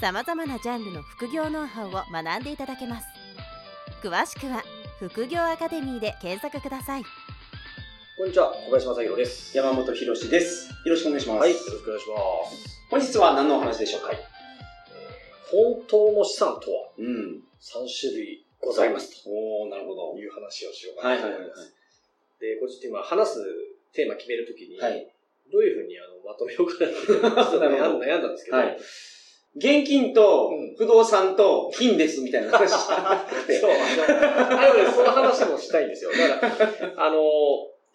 [0.00, 3.06] さまざまなジャンルの副業ノウハウを学んでいただけます
[4.02, 4.62] 詳しくは
[5.00, 7.02] 副業アカデミーで検索ください
[8.16, 9.56] こんにちは、小林正宏です。
[9.56, 10.70] 山本博史です。
[10.84, 11.38] よろしくお願いします。
[11.38, 12.18] はい、よろしくお願いしま
[12.50, 12.82] す。
[12.90, 14.10] 本日は何のお話でしょうか？
[15.54, 16.90] 本当の資産とは？
[16.98, 17.46] うん。
[17.62, 20.18] 3種類ございますおー、なるほどと。
[20.18, 21.74] いう話をしようかはいはいはいなと思います。
[22.42, 23.38] で、これちょっと今話す
[23.94, 25.06] テーマ決めるときに、はい。
[25.52, 28.74] どういうふうにあのまとめようかなってちょっと悩ん 悩んだんですけど、はい。
[29.56, 33.58] 現金とうん不動産と金ですみたいな話したくて。
[33.58, 36.10] そう、あの、あのね、その話もしたいんですよ。
[36.12, 37.18] だから、 あの、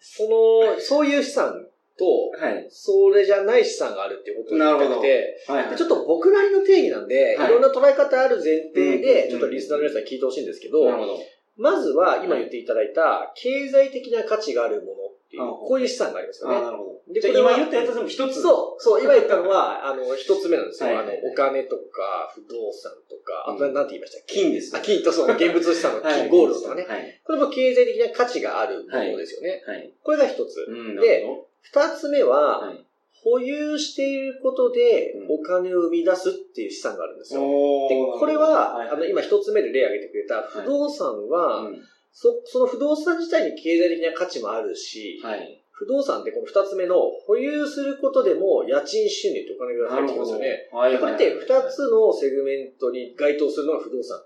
[0.00, 1.66] その、そういう資産
[1.98, 2.04] と、
[2.38, 2.66] はい。
[2.68, 11.18] それじゃない資産があるっていうことを言いたくて、はいでちょっと僕なりの定義なんで、はいいろんな捉え方ある前提うんうんで、うんちょっとリスナーの皆さんに聞いてほしいんですけど、なるほど。
[11.56, 14.96] まずは今言っていただいた、経済的な価値があるもの
[15.26, 16.60] っていうあ、こういう資産がありますよね。
[16.60, 17.20] なるほど。
[17.20, 18.42] じゃあで今言ったやつでも一つ。
[18.42, 20.98] そう、そう、今言ったのは、あの、一つ目なんですよ。
[20.98, 26.86] あの、お金とか、不動産とか、あとうんなんて言いました金ですあ、金とそう、現物資産の 金、はいゴールドとかね。
[26.88, 27.20] はい。
[27.24, 29.62] これも経済的な価値があるものですよね。
[29.66, 29.92] はい。
[30.02, 30.66] これが一つ。
[31.00, 31.26] で
[31.62, 32.74] 二つ目は。
[33.24, 37.40] 保有していることでうんお金を生み出すっていう資産があるんですよ。
[37.42, 41.82] おで、これは、はいあの、今一つ目で例挙げてくれた不動産は、うん
[42.14, 45.60] そ、その不動産自体に経済的な価値もあるし、はい。
[45.72, 46.94] 不動産ってこの二つ目の
[47.26, 50.70] 保有することでも家賃収入ってお金が入ってきますよね。
[50.72, 54.22] はいでこれって二つのセグメントに該当するのが不動産。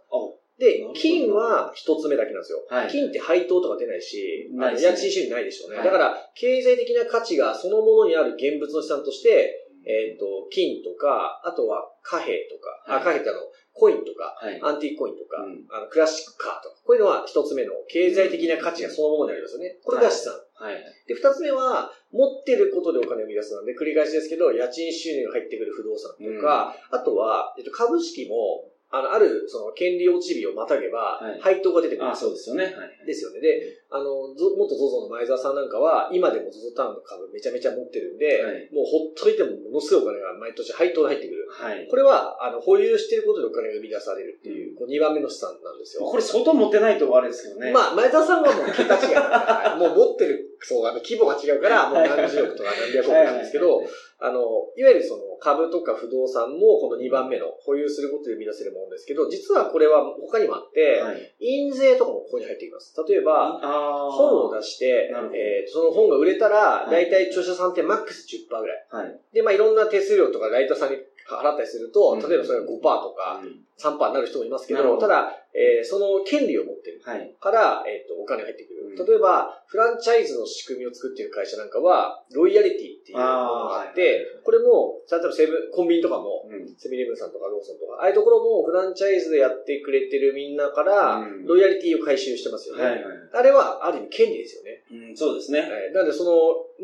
[0.58, 2.66] で金は一つ目だけなんですよ。
[2.68, 5.76] はい金って配当とか出ないし、いね家賃収入ないでしょうね。
[5.76, 13.40] はいだから、経済的な価値がそのものにある現物の資産として、えっ、と、金とか、あとは貨幣とか、あ、はい貨幣ってあの、
[13.78, 14.60] コインとか、はい。
[14.62, 19.78] アンティーコインとか、うんあのクラシックカーとか、こういうのは一つ目の経済的な価値がそのものにありますよね。
[19.84, 20.34] これが資産。
[20.58, 20.82] はい。
[21.06, 32.64] で、二つ目は、持ってることでお金を生み出すなんで、繰り返しですけど、家賃収入が入ってくる不動産とか、あとは、えっと、株式も、あの、ある、その、権利落ち日をまたげばはい、配当が出てくるんあ、ですよそうですよね。
[32.64, 33.06] はい。
[33.06, 33.40] ですよね。
[33.40, 33.60] で、
[33.90, 41.48] あの、ゾ元 ZOZO の前澤さんなんかは、今でも ZOZO タウンの株めちゃめちゃ持ってるんで、はいもうほっといてもものすごいお金が毎年配当で入ってくる。
[41.50, 41.86] はい。
[41.88, 46.04] これは、あの、保有していることでお金が生み出されるっていう、こう2番目の資産なんですよ。
[46.04, 47.72] これ相当持ってないとあれですけどね。
[47.72, 49.14] まあ、前澤さんはもう桁違い。
[49.14, 53.82] は いもう持ってる、そう、あの、規模が違うから、もう何十億とか何百億なんですけど、
[54.18, 54.40] あの、
[54.76, 61.34] いわゆるその株とか不動産もこの2番目の保有することで生み出せるものですけど、実はこれは他にもあって、はい。
[61.40, 62.94] 印税とかもここに入ってきます。
[63.08, 68.86] 例えば、あ本を出してえーその本が売れたら、はいだいたい著者さんってマックス10%ぐらい。
[68.90, 69.20] はい。
[69.32, 70.96] で、まあいろんな手数料とかライターさんに
[71.28, 77.34] 払ったりすると、うん例えばそれが5%とかうん3%になる人もいますけど、なるほどただ、えーその権利を持ってるはい。
[77.40, 78.77] から、えっ、と、お金が入ってくる。
[78.90, 83.28] うん例えば、フランチャイズの仕組みを作っている会社なんかは、ロイヤリティっていうもの
[83.68, 86.74] があって、これも、例えばセブン、コンビニとかも、うん。
[86.76, 93.04] セブンイレブンさんとかローソンとか、ああいうところもフランチャイズでやってくれてるみんなからうん、ロイヤリティを回収してますよね。
[93.32, 94.82] あれは、ある意味権利ですよね。
[95.10, 95.60] うん、そうですね。
[95.60, 96.32] はいなので、その、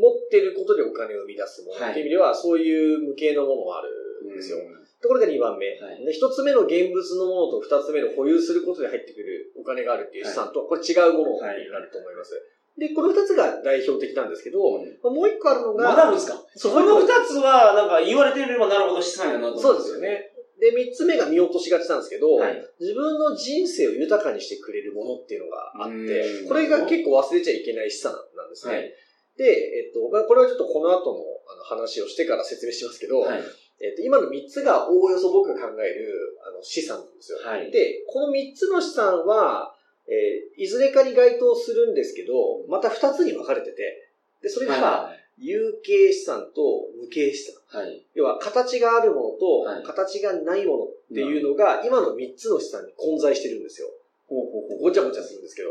[0.01, 4.59] 持ってることでお金を生み出すものっていう意味では、そういう無形のものがあるんですよ。
[5.05, 5.69] ところが2番目。
[5.77, 12.33] はいで一つ目の現物のものと二つ目の保有することで入ってくるお金があるっていう資産と、これ違うものになると思います。
[12.81, 16.41] で、この二つが代表的なんですけど、うんまあもう一個あるのが、まだあるんですか？
[16.57, 20.33] そうこの二つは、なんか言われてればなるほど資産やなとそう思ですよね。
[20.59, 22.57] で、三つ目が見落としがちなんですけど、はい。
[22.81, 28.75] 自分の人生を豊かにしてくれるものっていうのがあってう、んこれが結構忘れちゃいけない資産なんですね。
[28.75, 28.95] はい。
[29.37, 33.43] で、えっと、まあ、これはちょっとこの後のあの話をしてから説明しますけど、はい。
[33.85, 37.39] えっと、今の3つがおおよそ僕が考えるあの資産なんですよ。
[37.45, 37.71] はい。
[37.71, 39.75] で、この3つの資産は、
[40.09, 44.09] えーいずれかに該当するんですけど、また2つに分かれてて、
[44.41, 47.83] で、それが、は有形資産と無形資産。
[47.83, 47.87] い。
[47.87, 48.07] はい。
[48.15, 53.89] 要は、形があるものとはい、形がないものっていうのが、今の3つの資産に混在してるんですよ。
[54.29, 54.81] ほうほう。
[54.81, 55.71] ごちゃごちゃするんですけど。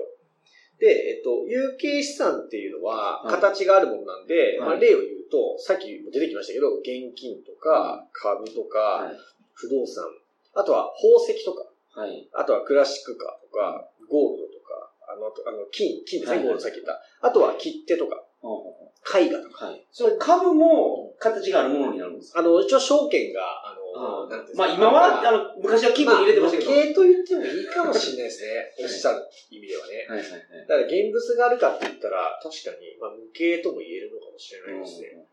[0.80, 9.18] で、えっと、有形資産っていうのは、はい形があるものなんで、まあ、はい例を言うと、さっきも出てきましたけど、現金とか、株とか、はい。
[9.58, 10.06] 不動産、
[10.54, 11.66] あとは宝石とか、
[11.98, 12.30] はい。
[12.34, 17.02] あとはクラシックカーとか、ゴールドとか、あの、あの金、金ですね、はいゴールドさっき言った。
[17.26, 19.68] あとは切手とか、ほうほうほ絵画とか。
[19.68, 19.86] うはい。
[19.92, 22.40] それ株も形があるものになるんですか？
[22.40, 26.72] あの、一応証券が、あの、うんですかまあ今は、あの、昔は規模に入れてましたけど。
[26.72, 28.74] まあ無形と言ってもいいかもしれないですね。
[28.82, 30.06] おっしゃる意味ではね。
[30.10, 30.42] はいはいはい。
[30.68, 35.26] だから現物があるかって言ったら、確かに、まあ無形とも言えるのかもしれないですね。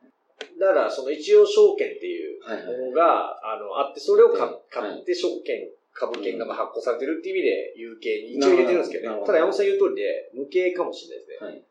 [0.58, 9.26] だから、その一応証券っていうはいはいものが、あの、あって、それを買って証券、株券がまあ発行されてるっていう意味で、有形に一応入れてるんですけどね。
[9.26, 11.46] ただ山本さん言う通りで、無形かもしれないですね。
[11.48, 11.64] はい。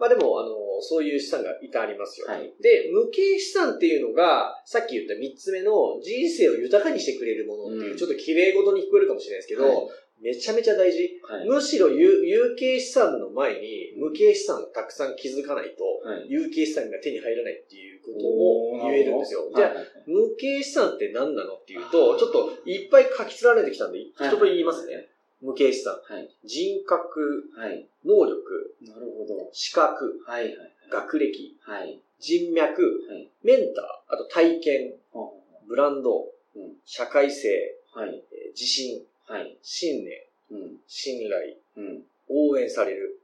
[0.00, 2.26] まあでも、あの、そういう資産がいたありますよ。
[2.26, 9.88] はいで、無形資産っていうのが、さっき言った三つ目の人生を豊かにしてくれるものっていう、うんちょっと綺麗事に聞こえるかもしれないですけど、はい
[10.20, 11.18] めちゃめちゃ大事。
[11.24, 11.48] はい。
[11.48, 16.26] むしろ有有形資産の前に無形資産をたくさん築かないと、はい。
[16.28, 19.48] 有形資産が手に入らないっていうことも言えるんですよ。
[19.54, 25.08] じゃあ、はい無形資産って何なのっていうと、ちょっといっぱい書き連ねてきたんで、一言言いますね。
[25.40, 25.94] 無形資産。
[26.08, 26.28] はい。
[26.44, 27.86] 人格、はい。
[28.04, 29.48] 能力、なるほど。
[29.52, 30.56] 資格、はいはい。
[30.90, 32.00] 学歴、はい。
[32.18, 33.30] 人脈、はい。
[33.42, 35.30] メンター、あと体験、は
[35.66, 36.26] ブランド、
[36.56, 37.48] うん社会性、
[37.94, 38.22] はい。
[38.32, 39.56] えー自信、はい。
[39.62, 40.12] 信念、
[40.50, 40.76] うん。
[40.86, 42.02] 信頼、うん。
[42.28, 43.20] 応援される、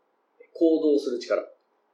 [0.54, 1.42] 行動する力、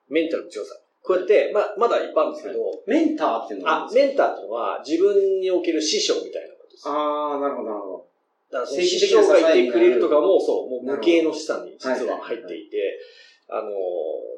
[0.09, 0.77] メンタルの強さ。
[1.03, 6.85] こうやって、まあ、まだいっぱいあるんですけど、メンターっていうのはあ、メンターっていうのは自分における師匠みたいなことです。
[6.87, 8.07] あー、なるほど、なるほ
[8.53, 13.01] だから精師神的な匠がいてくれるとかも、そう、もう無形の資産に実は入っていて、
[13.49, 13.71] あの、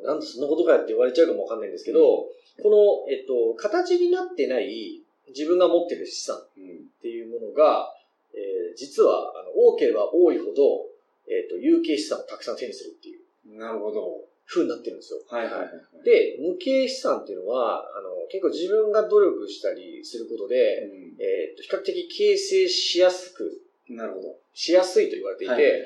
[0.07, 2.01] なんでそんなことかやって言われちゃうかもわかんないんですけど、
[2.63, 6.39] この、えっと、形になってない自分が持ってる資産。
[6.39, 6.41] っ
[7.03, 7.93] ていうものが、
[8.33, 10.87] えー実は、あの、多ければ多いほど、
[11.29, 14.25] えっ、と、有形資産をたくさん手にするっていうなるほど。
[14.47, 15.21] 風になってるんですよ。
[15.29, 15.71] はいはいはい。
[16.05, 23.54] で、無形資産っていうのは、あの、結構自分が努力したりすることで、えっ、と、比較的形成しやすく、うん。
[23.95, 24.37] なるほど。
[24.53, 25.83] しやすいと言われていて、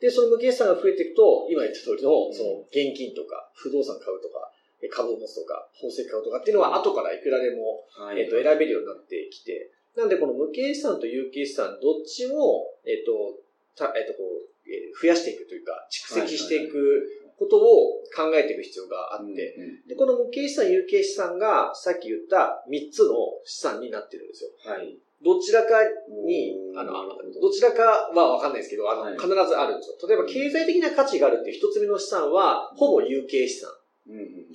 [0.00, 8.20] で、その無形資産が増えていくと、今言った通りの、うんその、現金とか、不動産買うとか、え株を持つとか、宝石買うとかっていうのは後からいくらでもはい。
[8.20, 13.40] えっ、と、選べるようになってきて、なんでこの無形資産と有形資産、どっちも、えっ、と、
[13.74, 24.50] たえっ、と、こう、えー増やしていくというか、蓄積していくことを考えていく必要があって、うんで、この無形資産、有形資産が、さっき言った3つの資産になってるんですよ。
[24.64, 24.96] はい。
[25.22, 25.80] どちらか
[26.24, 26.92] に、あの、
[27.40, 30.08] どちらかはわかんないですけど、あの、はい必ずあるんですよ。
[30.08, 33.70] 例えば、経済的な価値があるっていう1つ目の資産は、ほぼ有形資産。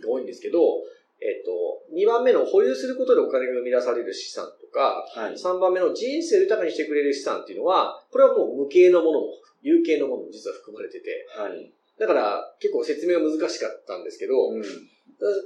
[0.01, 0.59] が多いんですけど、
[1.21, 5.33] えっ、と、2番目の保有することでお金が生み出される資産とか、はい。
[5.33, 9.27] 3番目の人生を豊かにしてくれる資産っていうのは、これはもう無形のものも、
[9.61, 11.71] 有形のものも実は含まれてて、はい。
[12.01, 14.63] だから結構説明が難しかったんですけど、うん。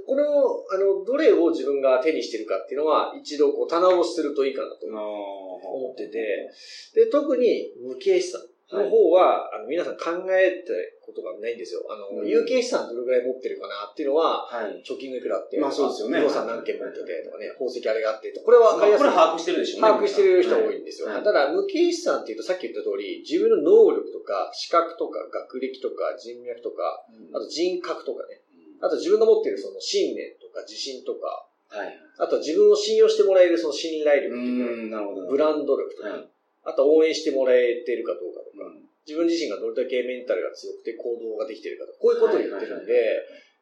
[0.08, 6.50] これを、あの、どれを自分が手にしてるかっていうのは、一度こう棚卸しするといいかなと思思ってて、
[6.96, 8.40] で、特に無形資産
[8.72, 10.74] の方は、あの皆さん考えた
[11.06, 11.86] ことがないんですよ。
[11.86, 14.82] あの、うん有形資産どれぐらい持ってるかなっていうのは、はい。
[14.82, 19.06] 貯金がいくらあって、まあそうですよね不動産何件持っててとかね、宝石あれがあってとか、これは分かりやすい。
[19.06, 19.88] これ把握してるでしょうね。
[19.88, 21.10] 把握してる人が多いんですよ。
[21.14, 28.42] はいただ、無形資産っていうとさっき言った通り、自分の能力とか、資格とか、学歴とか、人脈とか、あと人格とかね、
[28.82, 31.98] あと自分が持ってるその信念とか自信とか、はい。
[32.18, 35.28] あと自分を信用してもらえるその信頼力うっていうか、ん、なるほど。
[35.28, 36.30] ブランド力とか、はい。
[36.66, 38.86] あと応援してもらえてるかどうかとか、うん。
[39.06, 42.94] 自分自身がどれだけメンタルが強くて行動ができてるかとか、こういうことを言ってるんで、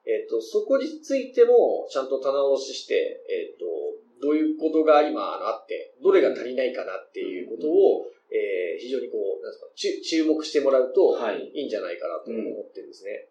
[0.07, 2.95] えっ、と、そこについてもちゃんと棚卸しして、
[3.27, 3.65] えっ、と、
[4.23, 11.51] どういうことが今あって、どれが足りないかなっていうことを、えー非常にこう、なんですか、注注目してもらうと、はい。
[11.53, 13.29] いいんじゃないかなと思ってるんですね。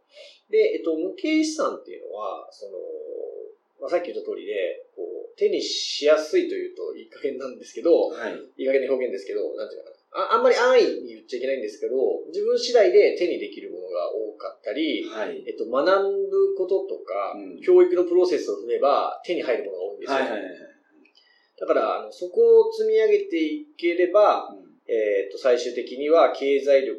[0.50, 2.78] で、えっと、無形資産っていうのは、その、
[3.82, 8.38] まあ、さっき言った通りで、こう、手にしやすいというといい加減なんですけど、はい。
[8.56, 9.98] いい加減な表現ですけど、なんていうのかな。
[10.12, 11.98] ああんまり安易に言っちゃいけないんですけど、
[12.30, 15.42] 自分次第で手にできるものが多かったり、はい。
[15.42, 20.18] えっと、学ぶこととか、うん教育のプロセスを踏めば手に入るものが多いんですよ。
[20.18, 20.52] はいはいはい。
[21.58, 24.46] だから、あの、そこを積み上げていければ、
[24.86, 26.98] えっ、と、最終的には経済力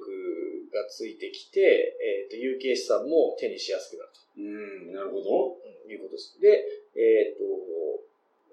[0.71, 5.23] がついてきて、えっ、と、有形資産も手にしやすくなるうん、なるほど。
[5.83, 6.39] ということです。
[6.41, 6.63] で、
[6.95, 7.43] えっ、と、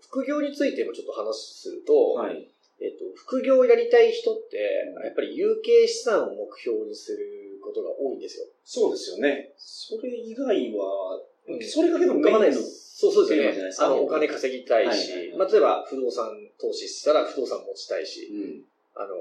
[0.01, 2.49] 副業についてもちょっと話すると、はい。
[2.81, 4.59] えっ、と、副業をやりたい人って
[4.97, 8.47] うん、やっぱり有形資産を目標にすることが多いんですよ。
[8.65, 9.53] そうですよね。
[9.57, 12.57] それ以外は、うんそれがけど浮かばないの。
[12.57, 12.69] メインの
[13.01, 16.29] そうそうですよねあの、お金稼ぎたいし、はいはいはいまあ、例えば不動産
[16.61, 18.63] 投資したら不動産持ちたいし、うん。
[18.95, 19.17] あの、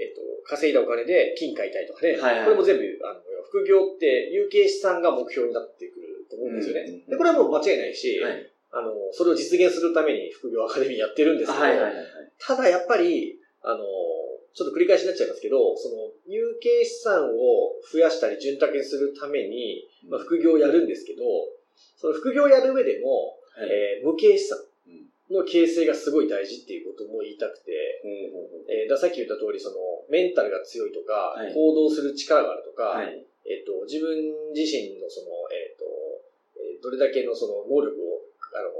[0.00, 2.16] えっ、と、稼いだお金で金買いたいとかね。
[2.16, 6.80] はいはいこれも全部、あの、副業って有形資産が目標になってくると思うんですよね。
[6.88, 8.50] うんで、これはもう間違いないし、はい。
[8.72, 12.06] あの、それを実現するために副業アカデミーやってるんですけど、はいはいはいはい。
[12.38, 13.84] ただやっぱり、あの、
[14.54, 21.22] ちょっと繰り返しになっちゃいますけど、その、有形資産を増やしたり潤沢にするために、まあ、副業をやるんですけど、
[21.96, 24.58] その副業をやる上でも、はいえー無形資産。
[25.30, 27.70] うんの形成がすごい大事っていうことも言いたくて、
[28.66, 29.78] えー、ださっき言った通り、その、
[30.10, 33.14] メンタルが強いとか、はい行動する力があるとか、はい。
[33.46, 34.10] えっ、と、自分
[34.52, 35.86] 自身のその、えっ、と、
[36.58, 38.74] えーどれだけのその能力を、あの、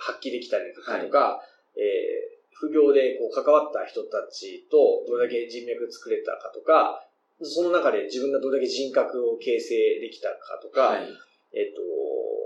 [0.00, 1.44] 発揮できたりとか、
[1.76, 7.04] えー副業でこう関わった人たちとどれだけ人脈作れたかとか、
[7.42, 11.08] その中で自分がどれだけ人格を形成できたかとか、はい。
[11.52, 11.82] えっ、と、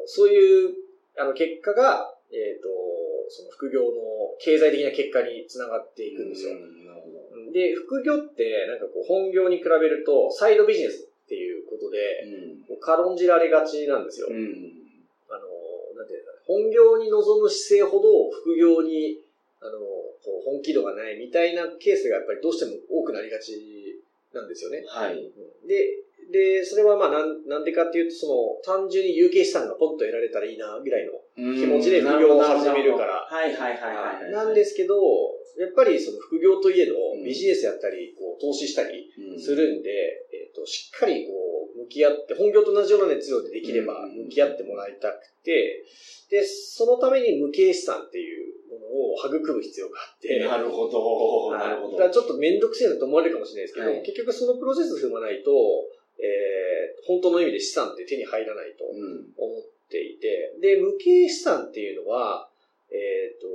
[0.06, 0.74] そういう、
[1.20, 2.68] あの、結果が、えっ、と、
[3.28, 3.90] その副業の
[4.40, 6.56] 経済的な結果につながっていくんですよ。
[7.52, 12.24] で、副業って、なんかこう、本業に比べると、サイドビジネスっていうことで、
[12.66, 14.28] こう軽んじられがちなんですよ。
[14.28, 14.36] うん。
[14.36, 15.06] うん。
[15.28, 15.40] あの、
[15.96, 19.20] なんていうか、本業に臨む姿勢ほど、副業に、
[19.60, 23.98] あの、こう本気度がないみたいなケースがやっぱりどうしても多くなりがち
[24.32, 24.82] なんですよね。
[24.86, 25.16] はい。
[25.66, 33.24] で、で、それはまあなん、なんでかっていうと、その、単純に有形資産がポンと得られたらいいな、ぐらいの気気持ちで副業を始めるから。
[33.24, 34.30] はいはいはい。
[34.30, 34.94] なんですけど、
[35.58, 39.40] やっぱりその副業といえどうん、ビジネスやったり、こう、投資したりうん。
[39.40, 39.90] するんで、
[40.32, 41.32] えっ、と、しっかりこ
[41.74, 44.24] う、向き合って、本業と同じような熱量でできればうん。
[44.24, 45.84] 向き合ってもらいたくて、
[46.30, 51.56] で、そのために無形資産っていうものを育む必要があって、なるほど。
[51.56, 51.92] なるほど。
[51.92, 54.02] だからちょっとめんどくせえなと思われるかもしれないですけど、はい。
[54.02, 55.50] 結局そのプロセス踏まないと、
[56.18, 59.30] えー、本当の意味で資産って手に入らないとうん。
[59.36, 62.48] 思っていて、で、無形資産っていうのは、
[62.90, 63.46] えっ、と、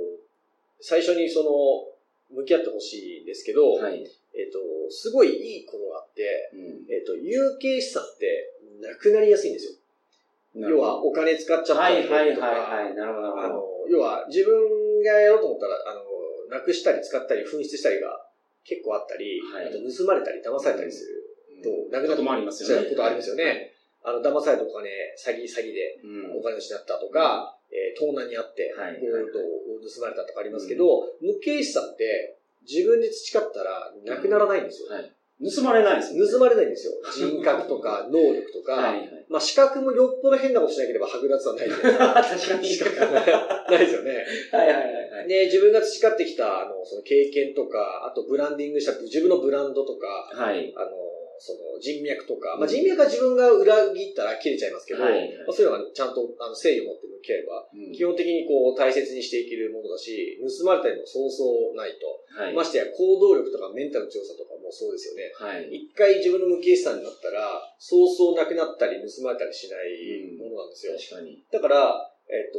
[0.80, 4.02] 最初にその、向き合ってほしいんですけど、はい。
[4.34, 4.58] えっ、と、
[4.90, 10.68] すごいいいことがあって、うんえっ、と、有形資産ってなくなりやすいんですよ。
[10.68, 12.94] 要は、お金使っちゃったはいりとか、はいはいはい。
[12.94, 16.04] なるほどなあの要は自分がやろうと思ったら、あの、
[16.50, 18.24] なくしたり使ったり紛失したりが
[18.64, 21.23] 結構あったり、はいあと盗まれたり騙されたりする
[21.62, 22.88] と、なくなることもありますよね。
[22.88, 23.72] ことありますよね。
[24.02, 26.38] あの、騙されたお金、詐欺、詐欺でうん。
[26.38, 29.42] お金を失ったとか、えー盗難にあってはいゴールドを
[29.82, 30.84] 盗まれたとかありますけど、
[31.20, 34.94] 無形資産って自分で培ったらなくならないんですよ。
[34.94, 35.10] はい。
[35.42, 36.92] 盗まれないです盗まれないんですよ。
[37.10, 39.24] 人格とか能力とか、はいはい。
[39.28, 42.14] まあ資格もよっぽど変なことしなければ剥奪はないじゃないですか。
[42.22, 42.68] 確かに。
[42.68, 44.26] 資格はないですよね。
[44.52, 45.28] はいはいはいはい。
[45.28, 50.72] で、自分が培ってきた、あの、その経験とか、あとブランディングした自分のブランドとか、はい。
[50.76, 50.90] あの、
[51.38, 62.10] その人脈とか、まあ、人脈は自分が裏切ったら切れちゃいますけど、はいはいまあ、そういうのはちゃんとあの誠意を持って向き合えば、うん基本的にこう大切にしていけるものだし、盗まれたりもそうそうないと。
[62.34, 62.54] はい。
[62.54, 65.30] ましてや行動力とかメンタルの強さとかもそうですよね。
[65.30, 65.70] はい。
[65.70, 70.98] 一回自分の無形資産になったら、そうそうなくなったり盗まれたりしないものなんですよ。
[70.98, 71.38] 確かに。
[71.50, 72.58] だから、えっ、と、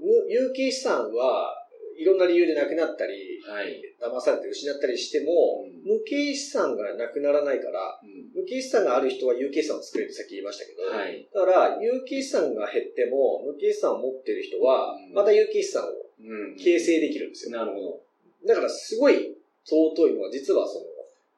[0.00, 1.59] む有形資産は
[1.96, 3.80] いろんな理由でなくなったり、はい。
[4.00, 11.28] 騙されて失ったりしても、うん無形資産がなくならないから、うん無形資産がある人は有形資産を作れるってさっき言いましたけど、はい。
[11.32, 15.88] だから、有形資産が減っても、無形資産を持ってる人はうん、また有形資産を
[16.20, 17.58] うん形成できるんですよ。
[17.58, 18.00] なるほど。
[18.46, 20.84] だから、すごい尊いのは、実はその、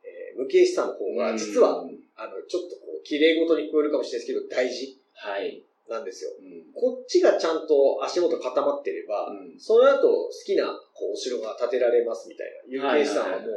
[0.04, 5.62] えー無形資産の方が、実は、うんあの、ちょっとこう、綺麗事に聞こえるかもしれないですけど、大事はい。
[5.92, 6.30] なんですよ。
[6.40, 12.96] うんこっちがちゃんと足元固まってれば、うんその後、好きなこうお城が建てられますみたいな。
[12.96, 13.50] 有形資産はもう、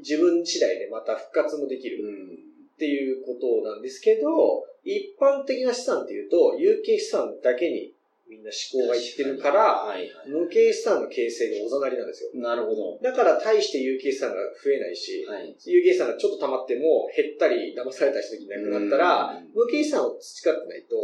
[0.00, 2.50] 自分次第でまた復活もできるうん。
[2.74, 7.92] っていうことなんですけど、一般的な資産っていうと、有形資産だけに
[8.30, 10.30] みんな思考がいってるから、はいはい。
[10.30, 12.30] 無形資産の形成がおざなりなんですよ。
[12.40, 12.98] なるほど。
[13.02, 15.54] だから大して有形資産が増えないし、はい。
[15.66, 20.96] 有形資産がちょっと溜まっても減ったり騙されたりした時になくなったら、うん無形資産を培ってないと、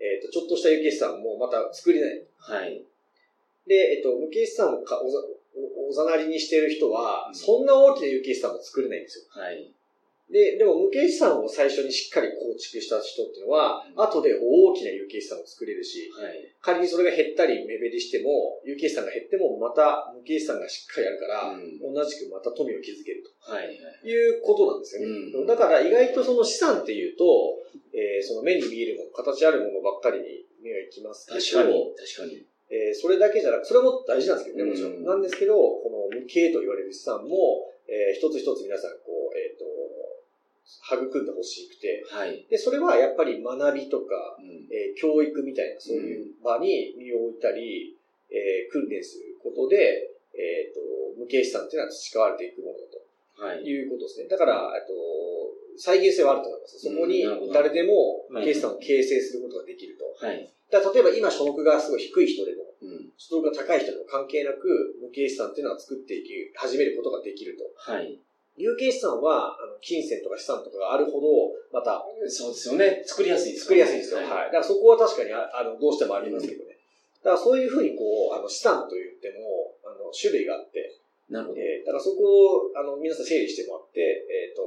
[0.00, 2.24] えっ、と、ちょっとした有形資産もまた作れない。
[2.38, 2.82] はい。
[3.66, 5.18] で、えっ、と、無形資産をかおざ
[5.56, 9.42] おおざなりにしてる人は、うんそんな大きな有形資産も作れないんですよ。
[9.42, 9.72] はい。
[10.30, 16.54] で、でも無形資産を最初にしっかり構築した人っていうのは、うん後で大きな有形資産を作れるし、はい。
[16.60, 23.72] 仮にそれが減ったり目減りしても、有形資産が減っても、また無形資産がしっかりあるから、うん同じくまた富を築けるはい。
[24.02, 25.08] ということなんですよね。
[25.34, 27.24] うんだから意外とその資産っていうと、
[27.96, 31.94] えーその目に見えるもの、形あるものばっかりに目が行きますけど、確かに。
[31.96, 32.46] 確かに。
[32.70, 34.92] えーそれだけじゃなく、それも大事なんですけどね、もちろん。
[34.92, 39.64] うんなんですけど、この無形と言われる資産も、えー一つ一つ皆さん、こう、えっ、と、
[40.68, 42.46] 育んでほしくて、はい。
[42.50, 47.96] で、それはやっぱり学びとか、うんえー教育みたいな、そういう場に身を置いたり、
[48.30, 50.80] えー訓練することで、えっ、と、
[51.18, 52.98] 無形資産っていうのは培われていくものだ
[53.38, 53.62] はい。
[53.62, 54.28] ということですね。
[54.28, 54.92] だから、えっと、
[55.78, 56.78] 再現性はあると思います。
[56.78, 57.22] そこに
[57.54, 60.26] 誰でも無形資産を形成することができると。
[60.26, 60.50] はい。
[60.70, 63.10] だ例えば今所得がすごい低い人でも、うん。
[63.16, 67.64] 所得が高い人でも関係なく、無形資産っていうのは作っていき、始めることができると。
[67.76, 68.18] はい。
[68.58, 73.02] 有形資産は、あの金銭とか資産とかがあるほど、またそうですよね。
[73.06, 74.20] 作りやすいです作りやすいんですよ。
[74.20, 74.44] ははい。
[74.46, 76.76] だからそこは確かにあ、あの、どうしてもありますけどね。
[77.22, 80.98] だからそういうふうにこう、あの、資産と言っても、あの、種類があって、
[81.30, 81.60] なるほど。
[81.60, 84.62] えーだからそこを、あの、皆さん整理してもらって、えっ、と、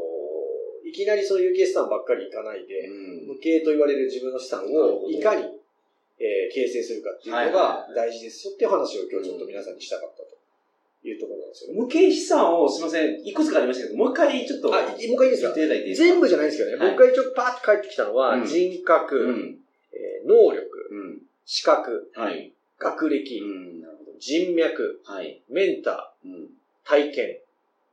[0.85, 5.43] いきなりその有形資産ばっかりいかないで、うん無形と言われる自分の資産をいかに、
[6.19, 10.20] えー形成するかっていうのはいが大事ですよっていう話を今日ちょっと皆さんにしたかった
[11.51, 11.79] ですよね。
[11.81, 15.53] 無形資産を、すみません、いくつかありましたけど、もう一回ちょっと、あ、いもう一回いいですか？
[15.53, 19.59] 全部じゃないんですけどね、はい僕が一応パーッと返ってきたのは、うん人格、うん。
[19.93, 21.21] えー能力、うん。
[21.45, 22.51] 資格、はい。
[22.79, 23.83] 学歴、うん。
[24.19, 25.41] 人脈、はい。
[25.49, 26.31] メンタうん。
[26.31, 26.35] ー、
[26.85, 27.37] 体験、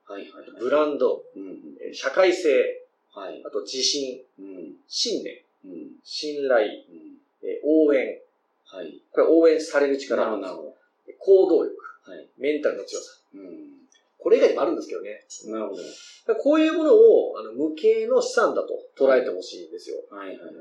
[0.06, 0.44] はいはい。
[0.60, 1.58] ブランド、うん。
[1.80, 2.82] えー社会性、
[3.14, 3.42] はい。
[3.44, 4.74] あと自信、うん。
[4.86, 5.90] 信念、うん。
[6.04, 7.18] 信頼、うん。
[7.42, 8.18] えー応援、
[8.66, 9.00] はい。
[9.10, 10.74] これ応援されるな力。
[11.18, 11.74] 行動力、
[12.08, 12.28] はい。
[12.38, 13.20] メンタルの強さ。
[13.34, 13.78] うん。
[14.18, 15.20] これ以外にもあるんですけどね。
[15.46, 15.82] なるほど。
[16.42, 19.96] こういうものをあの無形の資産だと捉えてほしいんですよ。
[20.10, 20.54] はいはいはい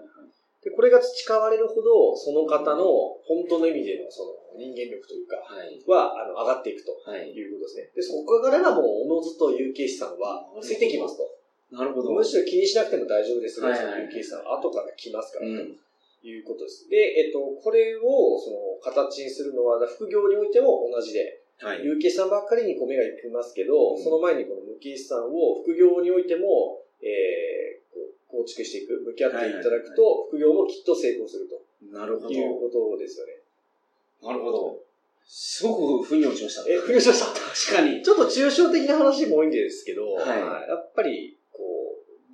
[0.67, 2.83] で、これが培われるほど、その方の
[3.23, 5.79] 本当の意味でのその人間力というか、はい。
[5.87, 7.31] は、あの、上がっていくとはい。
[7.31, 7.91] いうことですね。
[7.95, 11.23] で、そこからがもう、おのずと有形資産はついてきますと。
[11.71, 12.11] なるほど。
[12.11, 15.79] むしろ気にしなくても大丈夫ですが、はいはいその有形資産は後から来ますから、とうん。
[16.23, 16.89] いうことです。
[16.89, 21.83] で、えっと、これを、その、形にするのは、副業においても同じで、はい。
[21.83, 31.59] 有形資産ばっかりにこう目が行きますけど、うんその前にこの無形資産を副業においても、えー、構築していく、向き合っていただくと、副業もきっと成功すると
[31.91, 32.31] なるほど。
[32.31, 33.41] いうことですよね。
[34.21, 34.79] なるほど。
[35.25, 36.63] すごく腑に落ちました。
[36.69, 37.25] え、副業しました？
[37.71, 38.01] 確かに。
[38.03, 41.36] ちょっと抽象的な話も多いんですけど、はいやっぱり、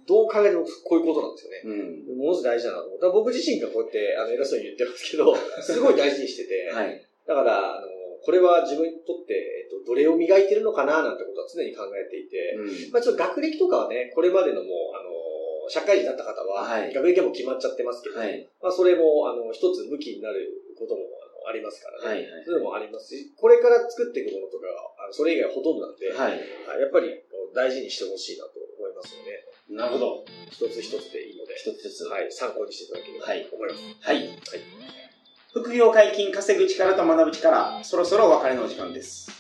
[0.08, 2.08] どう考えてもこういうことなんですよね。
[2.12, 2.18] うん。
[2.18, 3.00] ものすごい大事だなと思う。
[3.00, 7.00] だ僕自身がこうやって、あの、偉そうに言ってますけど、 すごい大事にしてて、はい。
[7.26, 7.88] だから、あの、
[8.24, 12.92] これは自分にとって、えっと、どれを磨いてるのかな、なんてことは常に考えていて、うん。
[12.92, 18.48] まあちょっと学歴とかはね、これまでのもう、あの、社会人になった方は、はい学歴はもう決まっちゃってますけど、はい。
[18.62, 22.08] まあそれも、あの、一つ武器になることもあのありますからね。
[22.08, 22.32] はい。
[22.32, 22.46] はい。
[22.46, 26.32] そういうのもありますし、これから作っていくものとかは、あのそれ以外はほとんどなんで、はい。
[26.32, 26.40] はい
[26.80, 27.12] やっぱり
[27.54, 29.46] 大事にしてほしいなと思いますよね。
[29.74, 30.26] なるほど。
[30.50, 32.06] 一つ一つでいいので、一つずつ。
[32.06, 33.82] はい、参考にしていただければはいと思います。
[34.02, 34.30] はい。
[35.52, 39.32] 副業解禁稼ぐ力と学ぶ力、そろそろお別れのお時間です。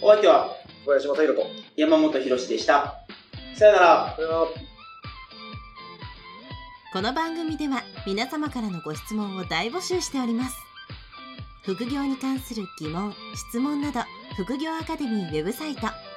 [0.00, 1.46] お相手は小林正宏と。
[1.76, 2.94] 山本博史でした。
[3.56, 4.14] さよなら。
[4.16, 4.74] さよなら
[6.94, 10.56] この番組では皆様からのご質問を大募集しております
[11.64, 13.12] 副業に関する疑問
[13.50, 13.98] 質問など
[14.36, 15.88] 副業アカデミーウェブサイト